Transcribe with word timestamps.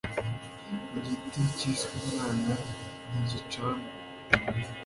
igiti 0.97 1.39
kiswe 1.57 1.91
umwana 2.01 2.53
ntigicanwa 3.09 3.87